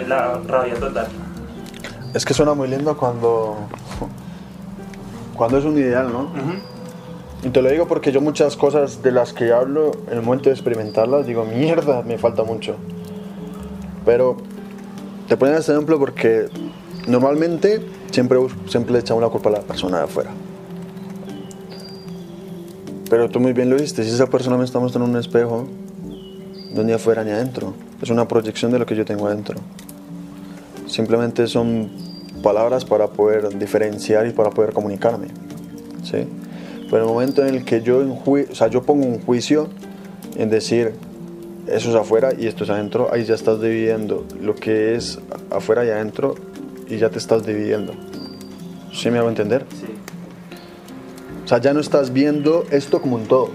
[0.09, 1.09] la rabia total.
[2.15, 3.57] Es que suena muy lindo cuando,
[5.37, 6.31] cuando es un ideal, ¿no?
[7.43, 10.49] Y te lo digo porque yo muchas cosas de las que hablo, en el momento
[10.49, 12.77] de experimentarlas, digo, mierda, me falta mucho.
[14.05, 14.37] Pero
[15.29, 16.49] te pongo este ejemplo porque
[17.07, 20.31] normalmente siempre, siempre le echamos la culpa a la persona de afuera.
[23.09, 25.67] Pero tú muy bien lo viste, si esa persona me está mostrando un espejo,
[26.73, 29.59] no ni afuera ni adentro, es una proyección de lo que yo tengo adentro.
[30.87, 31.91] Simplemente son
[32.43, 35.29] palabras para poder diferenciar y para poder comunicarme.
[36.05, 36.27] ¿sí?
[36.91, 39.69] Pero el momento en el que yo, o sea, yo pongo un juicio
[40.37, 40.95] en decir
[41.67, 45.19] eso es afuera y esto es adentro, ahí ya estás dividiendo lo que es
[45.51, 46.35] afuera y adentro
[46.91, 47.95] y ya te estás dividiendo.
[48.93, 49.65] ¿Sí me hago entender?
[49.71, 49.87] Sí.
[51.45, 53.51] O sea, ya no estás viendo esto como un todo.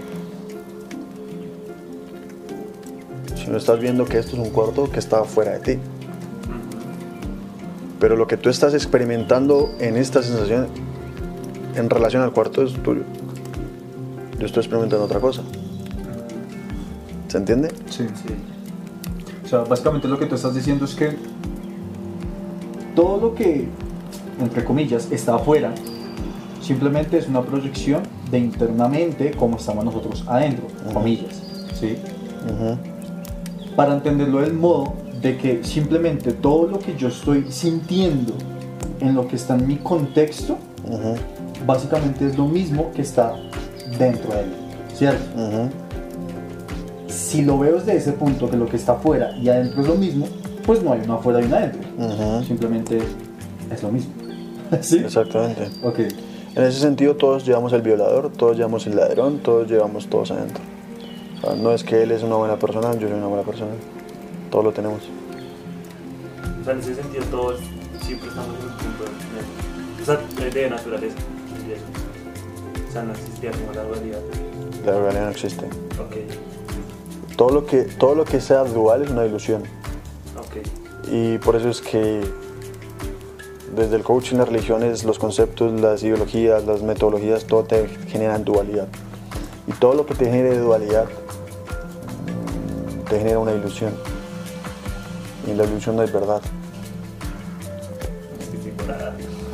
[3.36, 5.80] Sino estás viendo que esto es un cuarto que está fuera de ti.
[8.00, 10.68] Pero lo que tú estás experimentando en esta sensación
[11.76, 13.02] en relación al cuarto es tuyo.
[14.38, 15.42] Yo estoy experimentando otra cosa.
[17.28, 17.68] ¿Se entiende?
[17.88, 18.06] Sí.
[18.14, 18.34] Sí.
[19.44, 21.16] O sea, básicamente lo que tú estás diciendo es que
[22.96, 23.68] todo lo que,
[24.40, 25.72] entre comillas, está afuera,
[26.60, 30.94] simplemente es una proyección de internamente cómo estamos nosotros adentro, Ujú.
[30.94, 31.40] comillas.
[31.78, 31.96] ¿sí?
[33.76, 38.32] Para entenderlo del modo de que simplemente todo lo que yo estoy sintiendo
[39.00, 40.56] en lo que está en mi contexto,
[41.66, 43.34] básicamente es lo mismo que está
[43.98, 44.52] dentro de él,
[44.94, 45.24] ¿cierto?
[47.08, 49.94] Si lo veo desde ese punto que lo que está afuera y adentro es lo
[49.96, 50.26] mismo,
[50.66, 52.42] pues no hay una afuera y una adentro.
[52.44, 52.98] Simplemente
[53.72, 54.12] es lo mismo.
[54.80, 54.98] ¿Sí?
[54.98, 55.68] Exactamente.
[55.82, 56.00] Ok.
[56.56, 60.62] En ese sentido, todos llevamos el violador, todos llevamos el ladrón, todos llevamos todos adentro.
[61.38, 63.72] O sea, no es que él es una buena persona, yo soy una buena persona.
[64.50, 65.02] Todos lo tenemos.
[66.60, 67.60] O sea, en ese sentido todos
[68.00, 71.16] siempre estamos en un punto de, o sea, de naturaleza.
[72.88, 74.20] O sea, no existía como la dualidad.
[74.86, 75.66] La realidad no existe.
[75.66, 76.16] Ok,
[77.36, 79.62] Todo lo que, todo lo que sea dual es una ilusión.
[81.10, 82.20] Y por eso es que
[83.74, 88.88] desde el coaching, las religiones, los conceptos, las ideologías, las metodologías, todo te generan dualidad.
[89.66, 91.06] Y todo lo que te genere dualidad
[93.08, 93.94] te genera una ilusión.
[95.46, 96.40] Y la ilusión no hay verdad.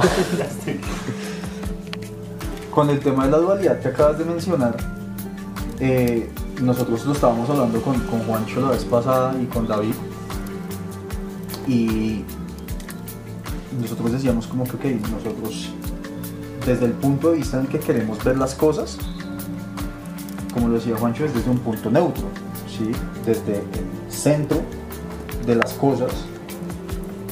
[2.71, 4.77] Con el tema de la dualidad que acabas de mencionar,
[5.81, 9.95] eh, nosotros lo estábamos hablando con, con Juancho la vez pasada y con David.
[11.73, 12.25] Y
[13.81, 15.71] nosotros decíamos como que, ok, nosotros
[16.67, 18.99] desde el punto de vista en que queremos ver las cosas,
[20.53, 22.25] como lo decía Juancho, es desde un punto neutro,
[22.69, 22.91] ¿sí?
[23.25, 24.59] desde el centro
[25.47, 26.11] de las cosas,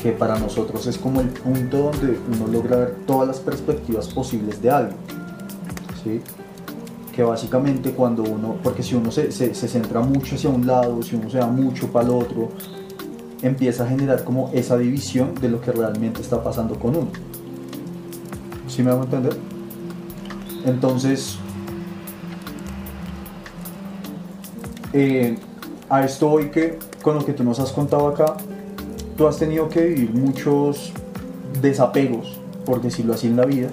[0.02, 4.62] que para nosotros es como el punto donde uno logra ver todas las perspectivas posibles
[4.62, 4.94] de algo.
[6.02, 6.22] ¿sí?
[7.14, 11.02] Que básicamente cuando uno, porque si uno se, se- se centra mucho hacia un lado,
[11.02, 12.48] si uno se va mucho para el otro,
[13.42, 17.08] empieza a generar como esa división de lo que realmente está pasando con uno.
[18.68, 19.36] ¿Sí me hago entender?
[20.64, 21.38] Entonces,
[24.92, 25.38] eh,
[25.88, 28.36] a esto voy que con lo que tú nos has contado acá,
[29.16, 30.92] tú has tenido que vivir muchos
[31.60, 33.70] desapegos, por decirlo así, en la vida,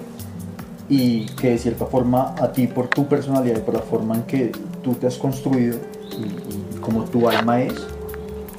[0.88, 4.22] y que de cierta forma a ti, por tu personalidad y por la forma en
[4.22, 4.52] que
[4.82, 5.78] tú te has construido
[6.18, 7.74] y como tu alma es,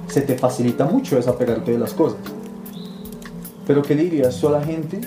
[0.10, 2.20] se te facilita mucho desapegarte de las cosas.
[3.66, 5.00] Pero ¿qué le dirías tú a la gente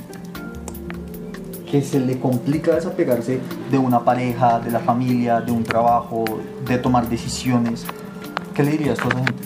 [1.70, 6.24] que se le complica desapegarse de una pareja, de la familia, de un trabajo,
[6.66, 7.84] de tomar decisiones?
[8.54, 9.42] ¿Qué le dirías tú a esa gente?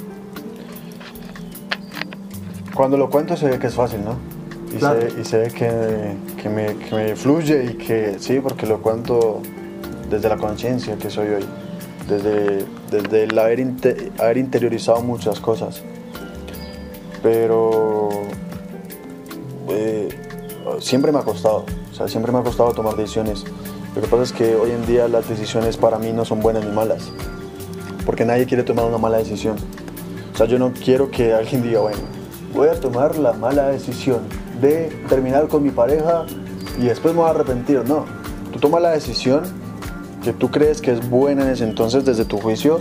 [2.74, 4.16] Cuando lo cuento se ve que es fácil, ¿no?
[4.74, 5.00] Y, Claro.
[5.00, 8.82] se, y se ve que, que me, que me fluye y que sí, porque lo
[8.82, 9.40] cuento
[10.10, 11.44] desde la conciencia que soy hoy,
[12.08, 15.82] desde, desde el haber, inte- haber interiorizado muchas cosas.
[17.22, 18.10] Pero
[19.68, 20.08] eh,
[20.80, 23.44] siempre me ha costado, o sea, siempre me ha costado tomar decisiones.
[23.94, 26.64] Lo que pasa es que hoy en día las decisiones para mí no son buenas
[26.64, 27.10] ni malas,
[28.04, 29.56] porque nadie quiere tomar una mala decisión.
[30.34, 31.98] O sea, yo no quiero que alguien diga, bueno,
[32.52, 34.20] voy a tomar la mala decisión
[34.60, 36.26] de terminar con mi pareja
[36.78, 37.82] y después me voy a arrepentir.
[37.86, 38.04] No,
[38.52, 39.44] tú tomas la decisión
[40.26, 42.80] que tú crees que es buena en ese entonces desde tu juicio,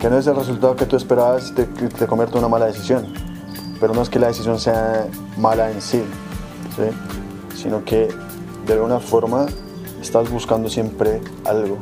[0.00, 3.12] que no es el resultado que tú esperabas que te convierte en una mala decisión.
[3.78, 6.02] Pero no es que la decisión sea mala en sí,
[7.54, 8.08] sino que
[8.66, 9.44] de alguna forma
[10.00, 11.76] estás buscando siempre algo.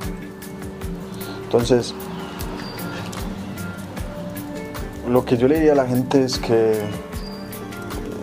[1.45, 1.95] Entonces,
[5.09, 6.81] lo que yo le diría a la gente es que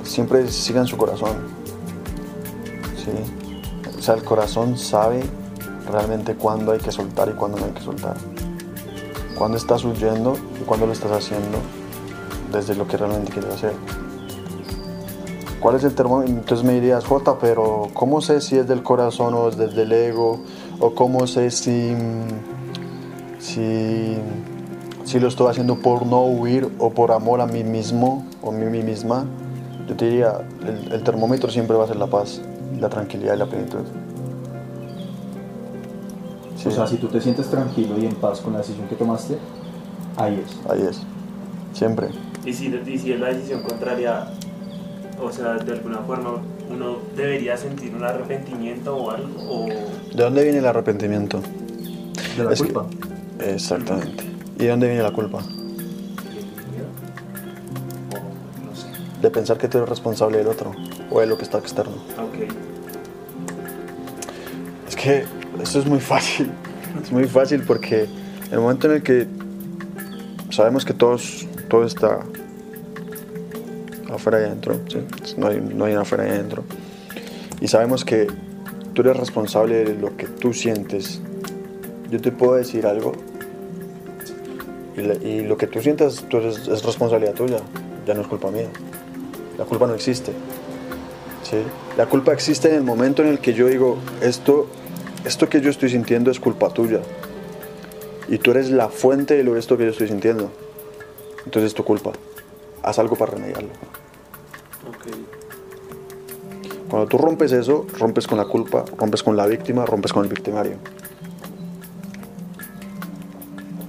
[0.04, 1.38] siempre sigan su corazón.
[3.98, 5.24] O sea, el corazón sabe
[5.92, 8.16] realmente cuándo hay que soltar y cuándo no hay que soltar.
[9.38, 11.58] Cuándo estás huyendo y cuándo lo estás haciendo
[12.52, 13.74] desde lo que realmente quieres hacer.
[15.60, 16.34] ¿Cuál es el termómetro?
[16.34, 19.94] Entonces me dirías, Jota, pero ¿cómo sé si es del corazón o es desde el
[19.94, 20.42] ego?
[20.80, 21.96] ¿O cómo sé si,
[23.40, 24.20] si,
[25.20, 28.84] lo estoy haciendo por no huir o por amor a mí mismo o a mí
[28.84, 29.26] misma?
[29.88, 30.42] Yo te diría,
[30.92, 32.42] el termómetro siempre va a ser la paz,
[32.80, 33.86] la tranquilidad y la plenitud.
[36.64, 38.96] Sí, O sea, si tú te sientes tranquilo y en paz con la decisión que
[38.96, 39.38] tomaste,
[40.16, 40.72] ahí es.
[40.72, 41.02] ahí es,
[41.74, 42.08] siempre.
[42.46, 44.28] Y si, y si es la decisión contraria,
[45.22, 46.36] o sea, de alguna forma
[46.70, 51.42] uno debería sentir un arrepentimiento o algo, o ¿De dónde viene el arrepentimiento?
[52.38, 52.86] De la Es que- culpa.
[53.40, 54.24] Exactamente.
[54.58, 55.40] ¿Y de dónde viene la culpa?
[55.42, 56.88] miedo,
[58.12, 58.88] o no sé.
[59.22, 60.72] De pensar que tú eres responsable del otro
[61.12, 61.96] o de lo que está externo.
[62.18, 62.48] Ok.
[64.88, 65.26] Es que
[65.64, 66.52] eso es muy fácil.
[67.04, 68.08] Es muy fácil porque
[68.52, 69.26] el momento en el que
[70.52, 72.20] sabemos que todos, todo está
[74.14, 75.00] afuera y adentro, ¿sí?
[75.38, 76.64] no, hay, no hay un afuera y adentro,
[77.60, 78.28] y sabemos que
[78.94, 81.20] tú eres responsable de lo que tú sientes,
[82.12, 83.14] yo te puedo decir algo
[84.96, 87.58] Y, y lo que tú sientas tú eres- es responsabilidad tuya,
[88.06, 88.68] ya no es culpa mía.
[89.58, 90.32] La culpa no existe.
[91.42, 91.58] ¿sí?
[91.98, 94.68] La culpa existe en el momento en el que yo digo, esto,
[95.26, 97.00] esto que yo estoy sintiendo es culpa tuya.
[98.28, 100.52] Y tú eres la fuente de lo esto que yo estoy sintiendo.
[101.46, 102.12] Entonces es tu culpa.
[102.82, 103.70] Haz algo para remediarlo.
[106.90, 110.30] Cuando tú rompes eso, rompes con la culpa, rompes con la víctima, rompes con el
[110.30, 110.76] victimario.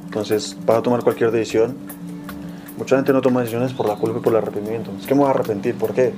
[0.07, 1.77] Entonces, para tomar cualquier decisión,
[2.79, 4.91] mucha gente no toma decisiones por la culpa y por el arrepentimiento.
[4.99, 6.13] Es que me voy a arrepentir, ¿por qué?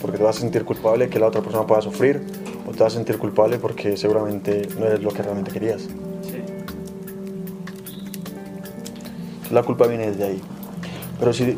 [0.00, 2.22] Porque te vas a sentir culpable de que la otra persona pueda sufrir,
[2.66, 5.82] o te vas a sentir culpable porque seguramente no eres lo que realmente querías.
[5.82, 6.42] Entonces,
[9.50, 10.40] la culpa viene desde ahí.
[11.18, 11.56] Pero si,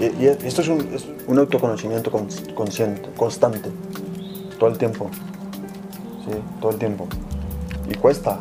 [0.00, 3.70] y, y esto es un, es un autoconocimiento cons- consciente, constante,
[4.58, 5.10] todo el tiempo.
[6.26, 7.06] Sí, todo el tiempo.
[7.88, 8.38] Y cuesta.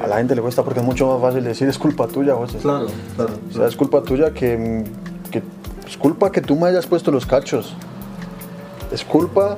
[0.00, 2.58] A la gente le cuesta porque es mucho más fácil decir es culpa tuya, José.
[2.58, 2.86] Claro,
[3.16, 3.32] claro.
[3.50, 4.84] O sea, es culpa tuya que,
[5.32, 5.42] que
[5.88, 7.74] es culpa que tú me hayas puesto los cachos.
[8.92, 9.56] Es culpa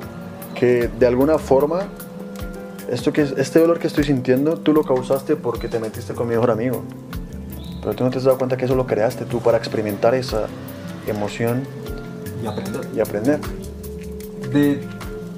[0.57, 1.87] que de alguna forma
[2.89, 6.33] esto que este dolor que estoy sintiendo tú lo causaste porque te metiste con mi
[6.33, 6.83] mejor amigo.
[7.81, 10.47] Pero tú no te has dado cuenta que eso lo creaste tú para experimentar esa
[11.05, 11.63] emoción
[12.43, 12.81] Y aprender.
[12.95, 13.39] y aprender.
[14.51, 14.81] de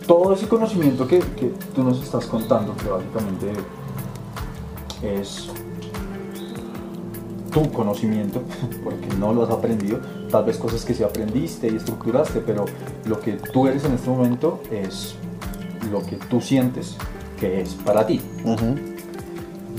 [0.07, 3.51] todo ese conocimiento que, que tú nos estás contando, que básicamente
[5.03, 5.49] es
[7.51, 8.41] tu conocimiento,
[8.83, 12.65] porque no lo has aprendido, tal vez cosas que sí aprendiste y estructuraste, pero
[13.05, 15.15] lo que tú eres en este momento es
[15.91, 16.97] lo que tú sientes
[17.39, 18.21] que es para ti.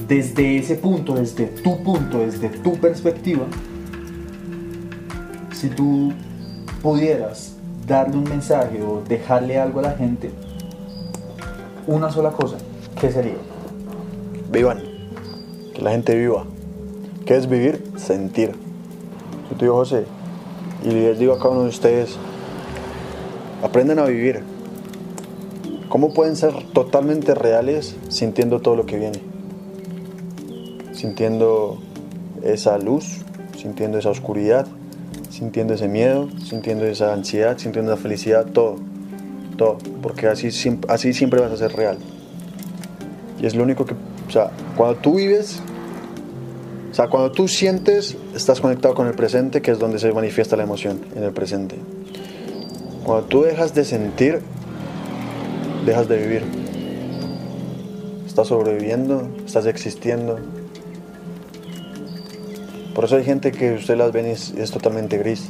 [0.09, 3.45] Desde ese punto, desde tu punto, desde tu perspectiva,
[5.53, 6.13] si tú
[6.83, 10.31] pudieras darle un mensaje o dejarle algo a la gente,
[11.87, 12.57] una sola cosa,
[13.01, 13.37] ¿qué sería?
[14.51, 14.83] Vivan.
[15.75, 16.45] Que la gente viva.
[17.27, 17.85] ¿Qué es vivir?
[17.97, 18.53] Sentir.
[19.51, 20.07] Yo te digo, José,
[20.85, 22.17] y les digo a cada uno de ustedes,
[23.63, 24.43] aprendan a vivir.
[25.89, 29.21] ¿Cómo pueden ser totalmente reales sintiendo todo lo que viene?
[30.93, 31.79] Sintiendo
[32.43, 33.23] esa luz,
[33.57, 34.67] sintiendo esa oscuridad,
[35.31, 38.77] sintiendo ese miedo, sintiendo esa ansiedad, sintiendo esa felicidad, todo.
[39.57, 39.79] Todo.
[40.03, 40.49] Porque así,
[40.89, 41.99] así siempre vas a ser real.
[43.41, 45.61] Y es lo único que, o sea, cuando tú vives,
[46.91, 50.57] o sea, cuando tú sientes, estás conectado con el presente, que es donde se manifiesta
[50.57, 51.77] la emoción, en el presente.
[53.05, 54.41] Cuando tú dejas de sentir,
[55.87, 56.43] dejas de vivir.
[58.27, 60.39] Estás sobreviviendo, estás existiendo.
[62.95, 65.49] Por eso hay gente que usted las ven y es, totalmente gris,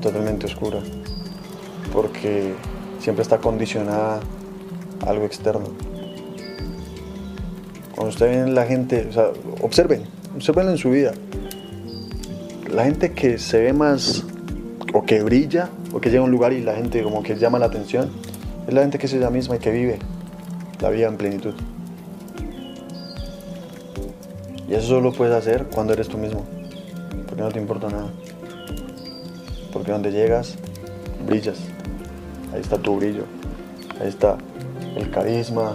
[0.00, 0.80] totalmente oscura.
[1.92, 2.54] Porque
[3.00, 4.20] siempre está condicionada
[5.06, 5.66] a algo externo.
[7.94, 9.30] Cuando usted ven la gente, o sea,
[9.60, 10.04] observen,
[10.38, 11.12] observen en su vida.
[12.72, 14.24] La gente que se ve más
[14.94, 17.58] o que brilla o que llega a un lugar y la gente como que llama
[17.58, 18.10] la atención,
[18.66, 19.98] es la gente que es ella misma y que vive
[20.80, 21.54] la vida en plenitud.
[24.68, 26.44] Y eso solo puedes hacer cuando eres tú mismo,
[27.26, 28.10] porque no te importa nada.
[29.72, 30.56] Porque donde llegas,
[31.26, 31.58] brillas.
[32.54, 33.24] Ahí está tu brillo,
[34.00, 34.36] ahí está
[34.94, 35.74] el carisma,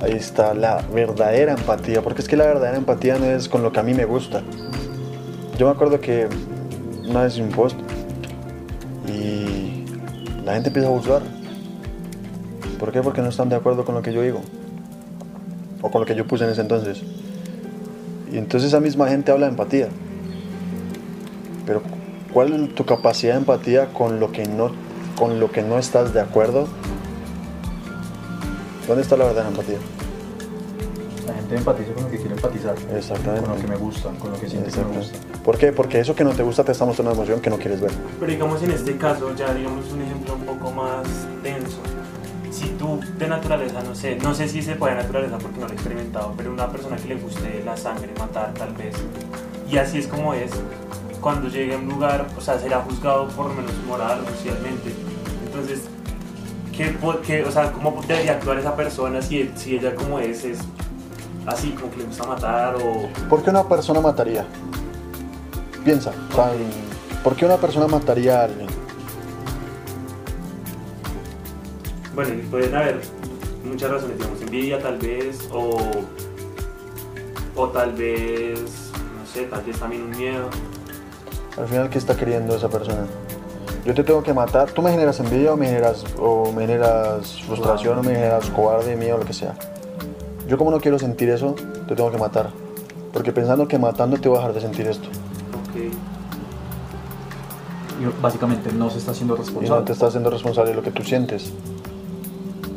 [0.00, 3.72] ahí está la verdadera empatía, porque es que la verdadera empatía no es con lo
[3.72, 4.42] que a mí me gusta.
[5.58, 6.26] Yo me acuerdo que
[7.08, 7.76] una vez un post
[9.06, 9.84] y
[10.44, 11.22] la gente empieza a juzgar.
[12.78, 13.02] ¿Por qué?
[13.02, 14.40] Porque no están de acuerdo con lo que yo digo
[15.82, 17.02] o con lo que yo puse en ese entonces.
[18.32, 19.88] Y entonces esa misma gente habla de empatía.
[21.66, 21.82] Pero
[22.32, 24.70] ¿cuál es tu capacidad de empatía con lo que no,
[25.16, 26.68] con lo que no estás de acuerdo?
[28.90, 29.78] ¿Dónde está la verdadera empatía?
[31.24, 33.46] La gente empatiza con lo que quiere empatizar, Exactamente.
[33.46, 35.16] con lo que me gusta, con lo que siente que me gusta.
[35.44, 35.70] ¿Por qué?
[35.70, 37.92] Porque eso que no te gusta te está mostrando una emoción que no quieres ver.
[38.18, 41.06] Pero digamos en este caso, ya digamos un ejemplo un poco más
[41.40, 41.78] denso.
[42.50, 45.66] Si tú de naturaleza, no sé, no sé si se puede de naturaleza porque no
[45.66, 48.96] lo he experimentado, pero una persona que le guste la sangre, matar tal vez,
[49.70, 50.50] y así es como es,
[51.20, 54.92] cuando llegue a un lugar, o sea, será juzgado por lo menos moral, socialmente.
[55.46, 55.82] Entonces,
[56.80, 60.58] ¿qué, qué- o sea, ¿cómo debería actuar esa persona si, si ella como es, es
[61.46, 63.08] así, como que le gusta matar o...
[63.28, 64.46] ¿Por qué una persona mataría?
[65.84, 66.52] Piensa, o sea,
[67.22, 68.66] ¿por qué una persona mataría a alguien?
[72.14, 73.00] Bueno, pueden haber
[73.64, 75.76] muchas razones, digamos, envidia tal vez, o,
[77.56, 80.48] o tal vez, no sé, tal vez también un miedo.
[81.56, 83.06] Al final, ¿qué está queriendo esa persona?
[83.84, 87.40] Yo te tengo que matar, tú me generas envidia o me generas, o me generas
[87.42, 89.54] frustración o me generas cobarde, miedo, lo que sea.
[90.46, 91.54] Yo como no quiero sentir eso,
[91.88, 92.50] te tengo que matar.
[93.12, 95.08] Porque pensando que matando te va a dejar de sentir esto.
[98.00, 99.84] Y básicamente no se está haciendo Y no responsable.
[99.86, 101.52] te estás haciendo responsable de lo que tú sientes.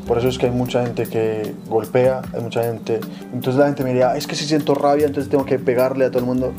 [0.07, 2.99] Por eso es que hay mucha gente que golpea, hay mucha gente...
[3.33, 6.05] Entonces la gente me diría, "Ah, es que si siento rabia, entonces tengo que pegarle
[6.05, 6.51] a todo el mundo.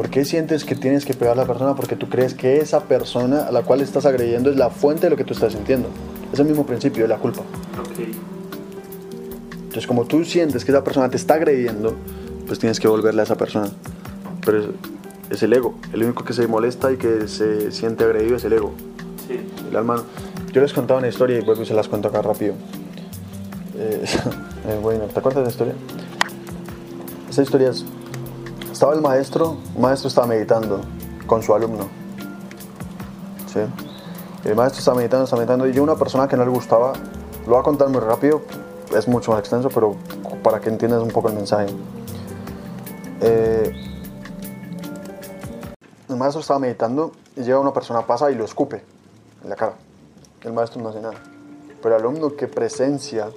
[0.00, 1.76] ¿Por qué sientes que tienes que pegarle a la persona?
[1.76, 5.10] Porque tú crees que esa persona a la cual estás agrediendo es la fuente de
[5.10, 5.90] lo que tú estás sintiendo.
[6.32, 7.42] Es el mismo principio de la culpa.
[9.52, 11.96] Entonces, como tú sientes que esa persona te está agrediendo,
[12.46, 13.68] pues tienes que volverle a esa persona.
[14.42, 14.66] Pero es,
[15.28, 15.74] es el ego.
[15.92, 18.72] El único que se molesta y que se siente agredido es el ego.
[19.68, 20.02] El alma.
[20.50, 22.54] Yo les contaba una historia y vuelvo y se las cuento acá rápido.
[23.76, 24.02] Eh,
[24.66, 25.74] eh, bueno, ¿te acuerdas de la historia?
[27.28, 27.84] Esa historia es.
[28.80, 30.80] Estaba el maestro, el maestro estaba meditando
[31.26, 31.86] con su alumno.
[33.46, 33.60] ¿Sí?
[34.42, 36.94] El maestro estaba meditando, estaba meditando y yo, una persona que no le gustaba,
[37.44, 38.40] lo voy a contar muy rápido,
[38.96, 39.96] es mucho más extenso, pero
[40.42, 41.66] para que entiendas un poco el mensaje.
[43.20, 43.70] Eh,
[46.08, 48.82] el maestro estaba meditando y llega una persona, pasa y lo escupe
[49.44, 49.74] en la cara.
[50.40, 51.20] El maestro no hace nada.
[51.82, 53.28] Pero el alumno que presencia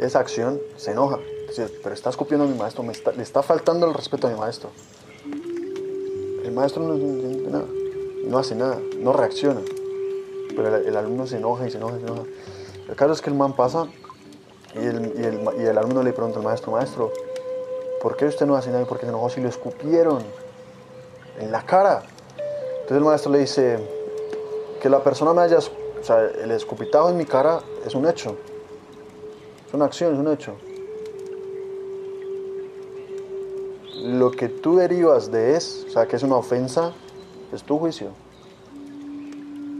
[0.00, 1.18] esa acción se enoja.
[1.56, 4.70] Pero está escupiendo a mi maestro, le está faltando el respeto a mi maestro.
[6.44, 9.60] El maestro no hace nada, no reacciona.
[10.54, 12.22] Pero el, alumno se enoja y se enoja y se enoja.
[12.88, 13.86] El caso es que el man pasa
[14.74, 17.12] y el, y el y el alumno le pregunta al maestro, maestro,
[18.02, 20.22] ¿por qué usted no hace nada y por qué se enojó si lo escupieron
[21.38, 22.02] en la cara?
[22.72, 23.78] Entonces el maestro le dice,
[24.82, 28.36] que la persona me haya, o sea, el escupitajo en mi cara es un hecho.
[29.68, 30.56] Es una acción, es un hecho.
[34.02, 36.92] Lo que tú derivas de es, o sea, que es una ofensa,
[37.52, 38.08] es tu juicio.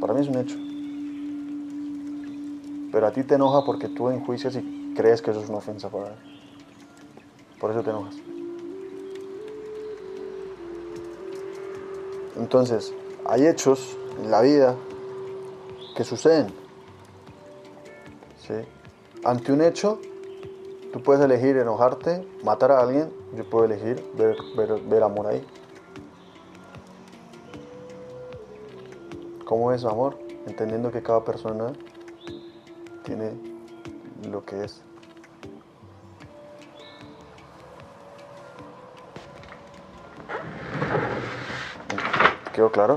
[0.00, 0.56] Para mí es un hecho.
[2.92, 5.88] Pero a ti te enoja porque tú enjuicias y crees que eso es una ofensa
[5.88, 6.14] para él.
[7.58, 8.14] Por eso te enojas.
[12.36, 12.94] Entonces,
[13.24, 14.76] hay hechos en la vida
[15.96, 16.46] que suceden.
[18.46, 18.54] ¿sí?
[19.24, 20.00] Ante un hecho,
[20.92, 25.44] tú puedes elegir enojarte, matar a alguien, yo puedo elegir ver, amor ahí.
[29.46, 30.18] ¿Cómo es amor?
[30.46, 31.72] Entendiendo que cada persona
[33.04, 33.32] tiene
[34.30, 34.82] lo que es.
[42.52, 42.96] ¿Quedó claro?